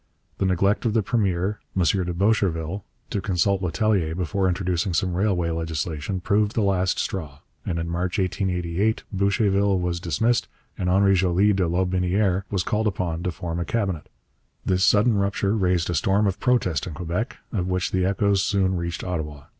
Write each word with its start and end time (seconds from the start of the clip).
The 0.39 0.47
neglect 0.47 0.83
of 0.87 0.93
the 0.95 1.03
premier, 1.03 1.59
M. 1.77 1.83
de 1.83 2.11
Boucherville, 2.11 2.81
to 3.11 3.21
consult 3.21 3.61
Letellier 3.61 4.15
before 4.15 4.47
introducing 4.47 4.95
some 4.95 5.13
railway 5.13 5.51
legislation 5.51 6.19
proved 6.21 6.53
the 6.55 6.63
last 6.63 6.97
straw, 6.97 7.37
and 7.67 7.77
in 7.77 7.87
March 7.87 8.17
1878 8.17 9.03
Boucherville 9.15 9.79
was 9.79 9.99
dismissed 9.99 10.47
and 10.75 10.89
Henri 10.89 11.13
Joly 11.13 11.53
de 11.53 11.65
Lotbinière 11.65 12.45
was 12.49 12.63
called 12.63 12.87
upon 12.87 13.21
to 13.21 13.31
form 13.31 13.59
a 13.59 13.63
Cabinet. 13.63 14.09
This 14.65 14.83
sudden 14.83 15.19
rupture 15.19 15.55
raised 15.55 15.87
a 15.87 15.93
storm 15.93 16.25
of 16.25 16.39
protest 16.39 16.87
in 16.87 16.95
Quebec, 16.95 17.37
of 17.53 17.67
which 17.67 17.91
the 17.91 18.03
echoes 18.03 18.41
soon 18.43 18.77
reached 18.77 19.03
Ottawa. 19.03 19.43